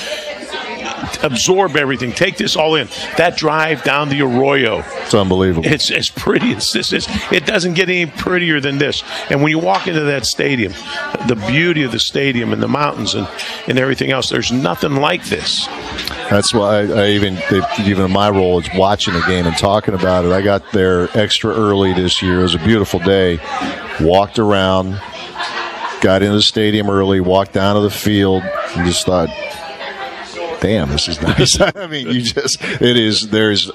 [1.22, 2.12] absorb everything.
[2.12, 2.88] Take this all in.
[3.18, 4.84] That drive down the Arroyo.
[5.04, 5.68] It's unbelievable.
[5.68, 7.08] It's as pretty as this is.
[7.32, 9.04] It doesn't get any prettier than this.
[9.30, 10.74] And when you walk into that stadium,
[11.28, 13.28] the beauty of the stadium and the mountains and,
[13.68, 15.68] and everything else, there's nothing like this.
[16.30, 17.38] That's why I, I even
[17.82, 20.32] even in my role is watching the game and talking about it.
[20.32, 22.40] I got there extra early this year.
[22.40, 23.40] It was a beautiful day.
[24.02, 25.00] Walked around,
[26.02, 29.30] got into the stadium early, walked down to the field, and just thought,
[30.64, 31.60] damn, this is nice.
[31.76, 33.70] I mean, you just, it is, there's,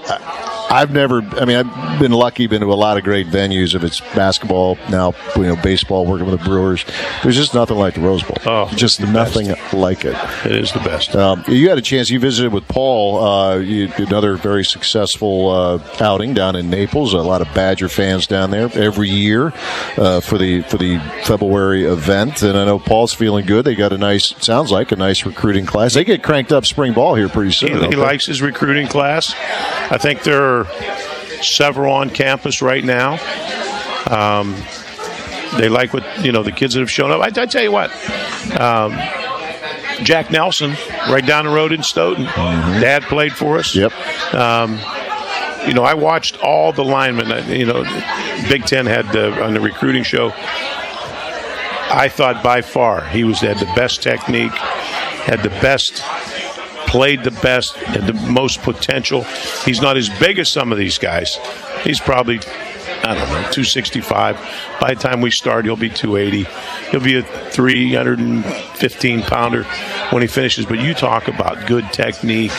[0.71, 3.75] I've never, I mean, I've been lucky, been to a lot of great venues.
[3.75, 6.85] If it's basketball, now, you know, baseball, working with the Brewers,
[7.23, 8.37] there's just nothing like the Rose Bowl.
[8.47, 9.75] Oh, just nothing best.
[9.75, 10.17] like it.
[10.45, 11.17] It is the best.
[11.17, 15.97] Um, you had a chance, you visited with Paul, uh, you, another very successful uh,
[16.01, 17.15] outing down in Naples.
[17.15, 19.53] A lot of Badger fans down there every year
[19.97, 22.43] uh, for the for the February event.
[22.43, 23.65] And I know Paul's feeling good.
[23.65, 25.95] They got a nice, sounds like a nice recruiting class.
[25.95, 27.83] They get cranked up spring ball here pretty soon.
[27.85, 29.35] He, he likes his recruiting class.
[29.91, 30.58] I think they're
[31.43, 33.19] several on campus right now.
[34.11, 34.57] Um,
[35.57, 37.21] they like what you know the kids that have shown up.
[37.21, 37.91] I, I tell you what,
[38.61, 38.93] um,
[40.03, 40.77] Jack Nelson,
[41.09, 42.81] right down the road in Stoughton, mm-hmm.
[42.81, 43.75] Dad played for us.
[43.75, 43.93] Yep.
[44.35, 44.79] Um,
[45.67, 47.51] you know, I watched all the linemen.
[47.51, 47.83] You know,
[48.49, 50.33] Big Ten had the, on the recruiting show.
[51.91, 56.03] I thought by far he was had the best technique, had the best
[56.89, 59.25] played the best, had the most potential.
[59.65, 61.39] He's not as big as some of these guys.
[61.85, 64.37] He's probably, I don't know, 265.
[64.81, 66.45] By the time we start, he'll be 280.
[66.91, 69.65] He'll be a 315 pounder
[70.11, 70.67] when he finishes.
[70.67, 72.53] But you talk about good technique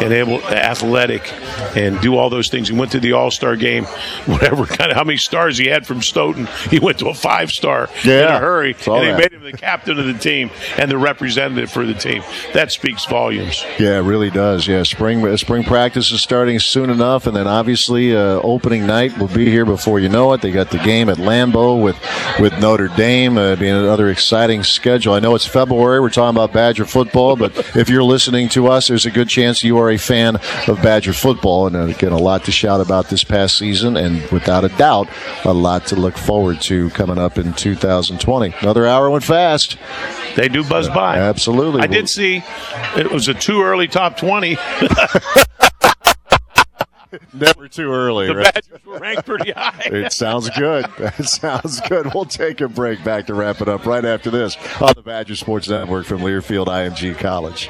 [0.00, 1.32] and able, athletic,
[1.76, 2.68] and do all those things.
[2.68, 3.84] He went to the All Star game,
[4.26, 6.46] whatever kind of how many stars he had from Stoughton.
[6.70, 9.18] He went to a five star yeah, in a hurry, and they that.
[9.18, 12.22] made him the captain of the team and the representative for the team.
[12.52, 13.64] That speaks volumes.
[13.78, 14.66] Yeah, it really does.
[14.66, 19.28] Yeah, spring spring practice is starting soon enough, and then obviously uh, opening night will
[19.28, 20.42] be here before you know it.
[20.42, 21.96] They got the game at Lambeau with
[22.40, 25.14] with Notre Dame uh, being another exciting schedule.
[25.14, 26.00] I know it's February.
[26.00, 29.64] We're talking about Badger football, but if you're listening to us, there's a good chance
[29.64, 30.36] you are a fan
[30.68, 34.22] of Badger football, and uh, again, a lot to shout about this past season, and
[34.30, 35.08] without a doubt,
[35.44, 38.54] a lot to look forward to coming up in 2020.
[38.60, 39.76] Another hour went fast.
[40.36, 41.18] They do buzz by.
[41.18, 41.80] Absolutely.
[41.82, 42.44] I did see
[42.96, 44.56] it was a too early top 20.
[47.32, 48.26] Never too early.
[48.26, 48.54] The right?
[48.54, 49.82] Badgers were ranked pretty high.
[49.86, 50.86] It sounds good.
[51.04, 52.12] That sounds good.
[52.14, 55.36] We'll take a break back to wrap it up right after this on the Badger
[55.36, 57.68] Sports Network from Learfield IMG College.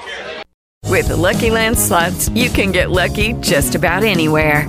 [0.86, 4.68] With the Lucky Land slots, you can get lucky just about anywhere.